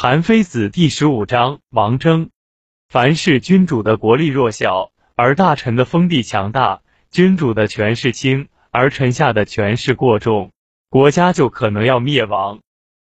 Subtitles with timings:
[0.00, 2.30] 韩非子第十五章王征。
[2.88, 10.52] 凡是君主的国力弱小，而大臣的封地强大；君主的权势轻，而臣下的权势过重，
[10.88, 12.60] 国家就可能要灭亡。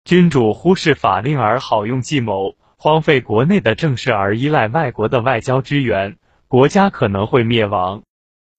[0.04, 6.18] 君主忽视法令而好用计谋，荒废国内的政事而依赖外国的外交支援，
[6.50, 8.04] 国家可能会灭亡。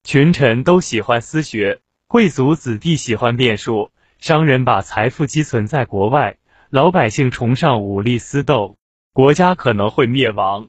[0.03, 6.39] 群臣都喜欢私学，贵族子弟喜欢变数，商人把财富积存在国外，
[6.75, 8.79] 老百姓崇尚武力私斗，
[9.13, 10.67] 国家可能会灭亡。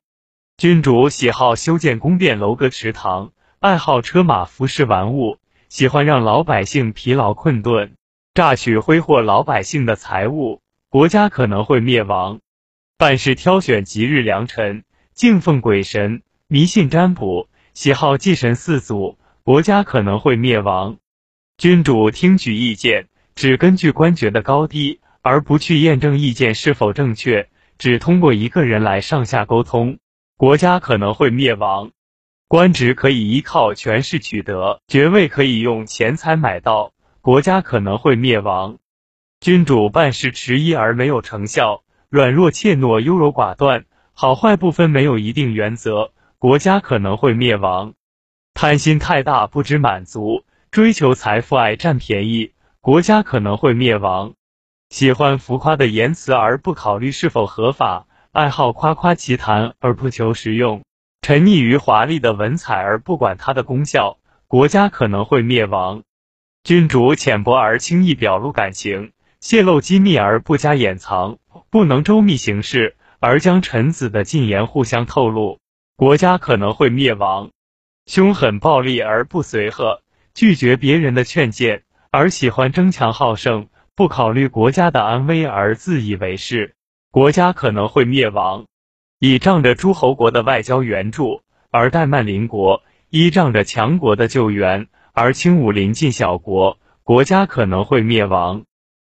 [0.55, 7.95] 君主喜好修建宫殿楼阁池塘，爱好车马服饰玩物，喜欢让老百姓疲劳困顿，
[8.35, 10.61] 榨取挥霍老百姓的财物，
[10.91, 12.39] 国家可能会灭亡。
[12.99, 14.83] 办事挑选吉日良辰，
[15.16, 20.97] 敬奉鬼神，迷信占卜，喜好祭神祀祖，国家可能会灭亡。
[21.58, 29.97] 君主听取意见，只根据官爵的高低，而不去验证意见是否正确，只通过一个人来上下沟通。
[30.38, 31.89] 国家可能会灭亡，
[32.47, 38.77] 官职可以依靠权势取得，爵位可以用钱财买到，国家可能会灭亡。
[39.39, 47.95] 君主办事迟疑而没有成效，软弱怯懦，优柔寡断，好坏不分，没有一定原则，国家可能会灭亡。
[48.53, 54.35] 贪心太大，不知满足，追求财富，爱占便宜，国家可能会灭亡。
[54.95, 58.07] 喜欢浮夸的言辞而不考虑是否合法。
[58.31, 60.85] 爱好夸夸其谈而不求实用，
[61.21, 66.03] 沉溺于华丽的文采而不管它的功效，国家可能会灭亡。
[66.63, 75.59] 君主浅薄而轻易表露感情，泄露机密而不加掩藏，不能周密行事而将臣子的进言互相透露，
[75.97, 77.49] 国家可能会灭亡。
[78.05, 79.99] 凶狠暴力而不随和，
[80.33, 86.75] 拒绝别人的劝谏而喜欢争强好胜，不考虑国家的安危而自以为是。
[87.11, 88.65] 国家可能会灭亡，
[89.19, 98.66] 倚仗着诸侯国的外交援助而怠慢邻国，依仗着强国的救援而轻侮邻近小国，国家可能会灭亡。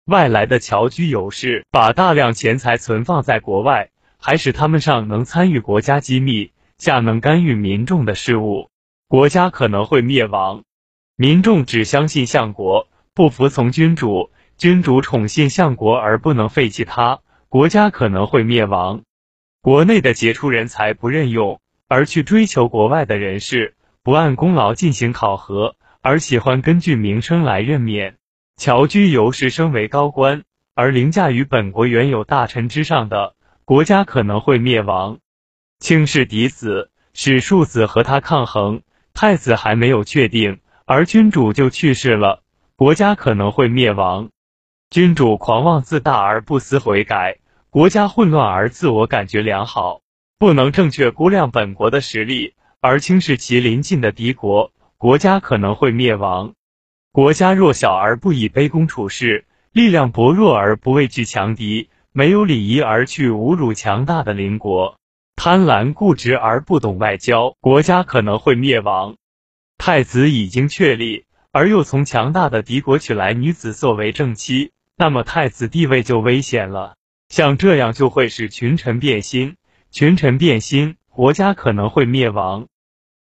[0.06, 8.70] 外来的侨居有士把大量钱财存放在国外，还使他们上能参与国家机密，下能干预民众的事务，
[9.08, 10.64] 国家可能会灭亡。
[11.16, 14.31] 民众只相信相国，不服从君主，
[14.62, 17.22] 君主宠信相国而不能废弃他。
[17.50, 19.02] 国家可能会灭亡，
[19.60, 23.74] 国内的杰出人才不任用，而去追求国外的人士；
[24.04, 28.18] 不按功劳进行考核，而喜欢根据名声来任免。
[28.56, 30.44] 侨居由是升为高官，
[30.76, 33.34] 而凌驾于本国原有大臣之上的
[33.66, 35.18] 国家可能会灭亡。
[35.80, 38.84] 轻视嫡子，使庶子和他抗衡，
[39.16, 42.44] 太子还没有确定，而君主就去世了，
[42.76, 44.30] 国家可能会灭亡。
[44.91, 47.38] 君主狂妄自大而不思悔改，
[47.69, 50.02] 国家混乱而自我感觉良好，
[50.38, 56.56] 不能正确估量本国的实力，而轻视其邻近的敌国，国家可能会灭亡。
[57.13, 64.97] 国家弱小而不以卑躬处事，力量薄弱而不畏惧强敌，没有礼仪而去侮辱强大的邻国，
[65.38, 69.16] 贪婪固执而不懂外交，国家可能会灭亡。
[69.78, 71.23] 太子已经确立，
[71.53, 74.73] 而又从强大的敌国娶来女子作为正妻。
[75.02, 76.94] 那么太子地位就危险了，
[77.28, 79.56] 像这样就会使群臣变心，
[79.90, 82.68] 群臣变心，国家可能会灭亡。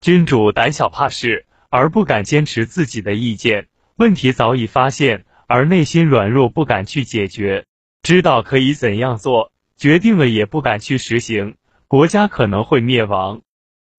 [0.01, 3.67] 君主胆小怕事而不敢坚持自己的意见，
[3.97, 7.67] 问题早已发现而内心软弱，不敢去解决，
[8.03, 11.57] 知道可以怎样做，决定了也不敢去实行，
[11.89, 13.43] 国家可能会灭亡。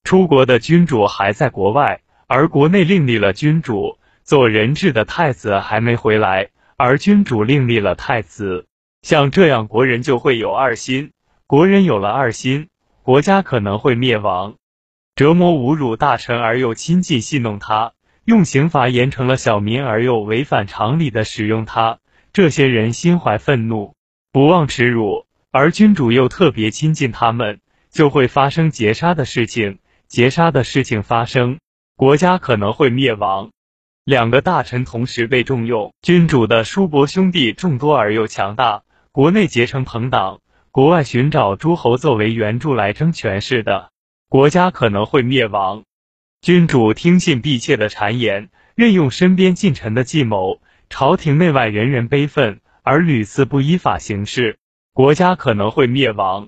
[0.03, 6.49] 出国的君主还在国外，而国内另立了君主，做人质的太子还没回来。
[6.79, 8.67] 而君主另立了太子，
[9.01, 11.11] 像这样国人就会有二心。
[11.47, 12.69] 国人有了二心，
[13.01, 14.57] 国家可能会灭亡。
[15.15, 17.93] 折磨侮辱大臣而又亲近戏弄他，
[18.25, 21.97] 用刑罚严惩了小民而又违反常理的使用他，
[22.31, 23.95] 这些人心怀愤怒，
[24.31, 27.59] 不忘耻辱，而君主又特别亲近他们，
[27.89, 29.79] 就会发生劫杀的事情。
[30.07, 31.57] 劫杀的事情发生，
[31.95, 33.49] 国家可能会灭亡。
[34.07, 40.39] 两个大臣同时被重用，君主的叔伯兄弟众多而又强大，国内结成朋党，
[40.71, 43.91] 国外寻找诸侯作为援助来争权势的，
[44.29, 45.83] 国家可能会灭亡。
[46.39, 54.57] 君主听信婢妾的谗言，任用身边近臣的计谋，朝廷内外人人悲愤，而屡次不依法行事，
[54.93, 56.47] 国家可能会灭亡。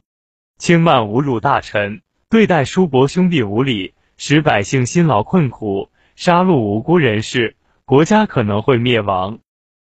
[0.58, 5.90] 轻慢侮辱大臣，对待叔伯兄弟无礼，使百姓辛劳困苦。
[6.19, 7.56] 杀戮无辜人士，
[7.86, 9.39] 国家可能会灭亡。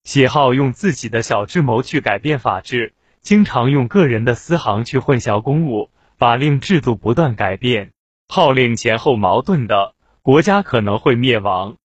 [0.03, 7.93] 喜好用自己的小智谋去改变法治，经常用个人的私行去混淆公务，法令制度不断改变，
[8.27, 11.77] 号令前后矛盾的国家可能会灭亡。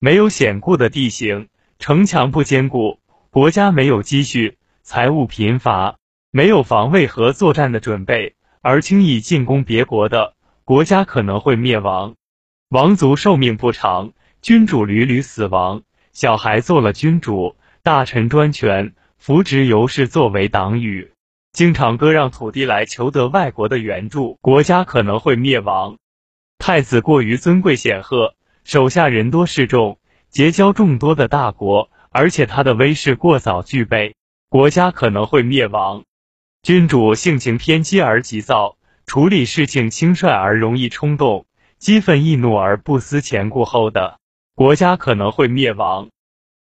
[0.00, 1.48] 没有险固的地形，
[1.78, 2.98] 城墙不坚固，
[3.30, 5.98] 国家没有积蓄，财物贫乏，
[6.32, 12.16] 没有防卫和作战的准备，而轻易进攻别国的国家可能会灭亡。
[12.70, 15.82] 王族寿命不长，君主屡屡死亡，
[16.12, 21.12] 小孩做了君主，大臣专权，扶植尤氏作为党羽，
[21.52, 25.98] 经常割让土地来求得外国的援助，国家可能会灭亡。
[26.58, 28.34] 太子过于尊贵显赫。
[28.64, 29.98] 手下人多势众，
[30.30, 34.16] 结交众多的大国，而且他的威势过早具备，
[34.48, 36.04] 国家可能会灭亡。
[36.62, 41.44] 君主性情偏激而急躁，处理事情轻率而容易冲动，
[41.84, 44.18] 激愤易怒而不思前顾后的，
[44.54, 46.08] 国家可能会灭亡。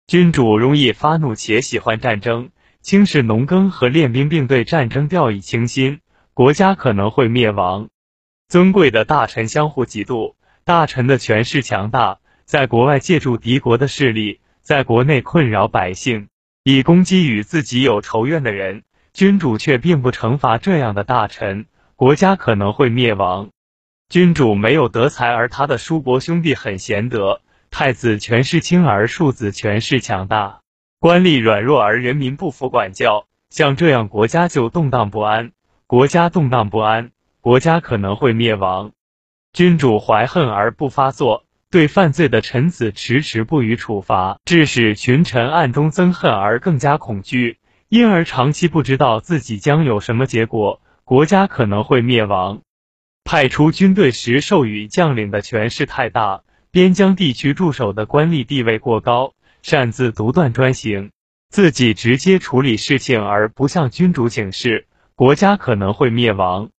[0.06, 2.50] 君主容易发怒且喜欢战争，
[2.82, 6.02] 轻视农耕和练兵，并对战争掉以轻心，
[6.34, 7.88] 国家可能会灭亡。
[8.50, 10.34] 尊贵的大臣相互嫉妒。
[10.66, 16.28] 大臣的权势强大，在国外借助敌国的势力，在国内困扰百姓，
[16.66, 18.84] 以攻击与自己有仇怨的人。
[19.14, 23.52] 君主却并不惩罚这样的大臣，国家可能会灭亡。
[24.14, 27.42] 君主没有德才，而他的叔伯兄弟很贤德。
[27.72, 30.60] 太子权势轻，而庶子权势强大。
[31.00, 33.26] 官吏软弱，而人民不服管教。
[33.50, 35.50] 像这样，国家就动荡不安。
[35.88, 37.10] 国家动荡不安，
[37.42, 38.92] 国家可能会灭亡。
[39.52, 47.58] 君主怀恨而不发作，对犯罪的臣子迟迟不予处罚，致使群臣暗中憎恨而更加恐惧，
[47.90, 52.62] 因而长期不知道自己将有什么结果，国家可能会灭亡。
[53.24, 61.12] 派出军队时授予将领的权势太大，边疆地区驻守的官吏地位过高，擅自独断专行，
[61.50, 66.70] 自己直接处理事情而不向君主请示，国家可能会灭亡。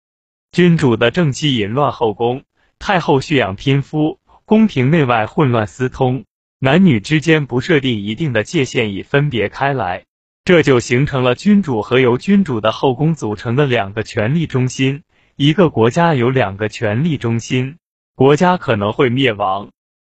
[0.52, 2.42] 君主的政绩淫乱后宫。
[2.76, 6.24] 太后蓄养嫔夫，宫廷内外混乱私通，
[6.58, 10.04] 男女之间不设定一定的界限以分别开来，
[10.44, 15.02] 这就形成了君主和由君主的后宫组成的两个权力中心。
[15.36, 17.78] 一个国家有两个权力中心，
[18.14, 19.70] 国家可能会灭亡。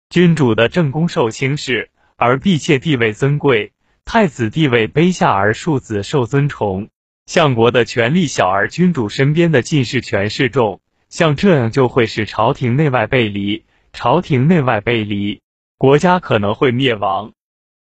[0.09, 3.71] 君主的正宫受轻视，而婢妾地位尊贵；
[4.03, 6.89] 太子地位卑下，而庶子受尊崇。
[7.27, 10.81] 相国的权力小，而君主身边的进士权势重。
[11.07, 13.63] 像这样就会使朝廷内外背离，
[13.94, 15.39] 朝廷内外背离，
[15.77, 17.31] 国家可能会灭亡。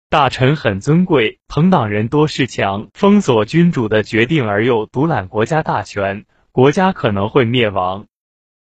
[0.09, 8.05] 大臣很尊贵，朋党人多势强，封锁君主的决定而又独揽国家大权，国家可能会灭亡。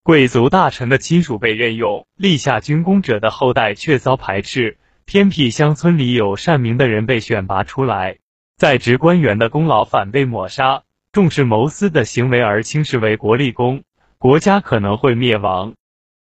[0.02, 4.78] 贵族大臣的亲属被任用，立下军功者的后代却遭排斥。
[5.04, 8.20] 偏僻乡村里有善名的人被选拔出来，
[8.56, 13.84] 在职官员的功劳反被抹杀，重视谋私的行为而轻视为国立功。
[14.18, 15.74] 国家可能会灭亡，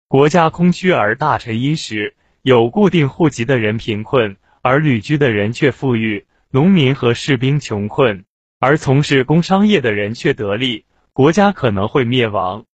[0.06, 8.24] 国家空虚而大臣殷实，有固定户籍的人贫困，而旅居的人却富裕；农民和士兵穷困，
[8.60, 10.84] 而从事工商业的人却得利。
[11.16, 12.66] 国家可能会灭亡。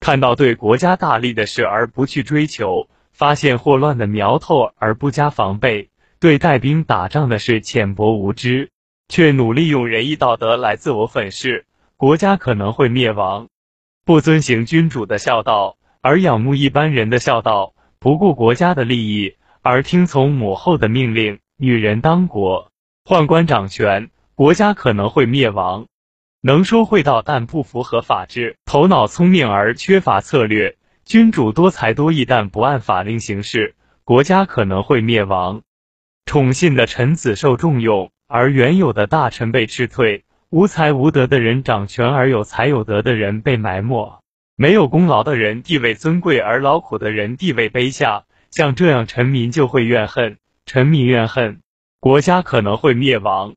[0.00, 8.70] 看到对国家大利的事而不去追求，发现祸乱的苗头而不加防备，对带兵打仗的事浅薄无知，
[9.08, 11.66] 却努力用仁义道德来自我粉饰，
[11.98, 13.48] 国家可能会灭亡。
[14.06, 21.40] 不遵行君主的孝道，而仰慕一般人的孝道；不顾国家的利益，而听从母后的命令。
[21.58, 22.72] 女人当国，
[23.04, 25.88] 宦官掌权，国家可能会灭亡。
[26.44, 35.62] 能说会道，但不符合法治；头脑聪明而缺乏策略，君主多才多艺，但不按法令行事，国家可能会灭亡。
[36.26, 40.24] 宠信的臣子受重用，而原有的大臣被斥退。
[40.50, 44.18] 无才无德的人掌权，而有才有德的人被埋没；
[44.56, 48.24] 没有功劳的人地位尊贵，而劳苦的人地位卑下。
[48.50, 51.60] 像这样，臣民就会怨恨，臣民怨恨，
[52.00, 53.54] 国家可能会灭亡。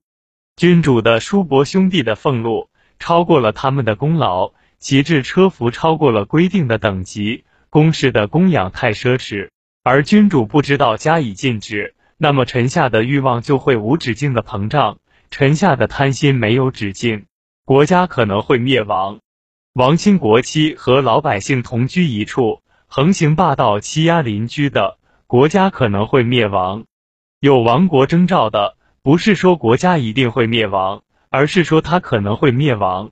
[0.55, 9.49] 君主的叔伯兄弟的俸禄超过了他们的功劳，旗帜车服超过了规定的等级，宫室的供养太奢侈，
[9.83, 14.97] 而君主不知道加以禁止，那么臣下的欲望就会无止境的膨胀。
[15.31, 17.25] 臣下的贪心没有止境，
[17.65, 19.19] 国家可能会灭亡。
[19.73, 24.97] 王亲国戚和老百姓同居一处，横行霸道，欺压邻居的，
[25.27, 26.85] 国家可能会灭亡。
[27.41, 31.03] 有亡国征兆的，不是说国家一定会灭亡，
[31.35, 33.11] 而是说它可能会灭亡。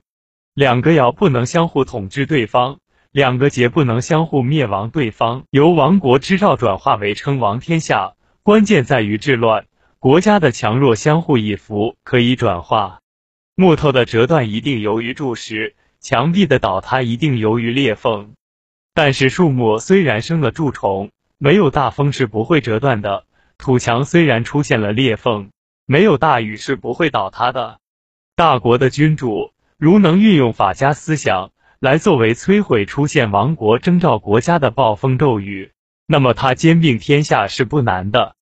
[0.54, 2.78] 两个爻不能相互统治对方，
[3.12, 5.44] 两个劫不能相互灭亡对方。
[5.50, 9.66] 由亡国之兆转化为称王天下，关键在于治乱。
[9.98, 13.00] 国家的强弱相互依附，可以转化。
[13.56, 18.32] 木头的折断一定由于柱石，墙壁的倒塌一定由于裂缝。
[18.94, 23.24] 但是树木虽然生了蛀虫，没有大风是不会折断的；
[23.58, 25.50] 土墙虽然出现了裂缝，
[25.84, 27.80] 没有大雨是不会倒塌的。
[28.36, 35.70] 大国的君主如能运用法家思想来作为摧毁出现亡国征兆国家的暴风骤雨，
[36.08, 38.32] 那么他兼并天下是不难的。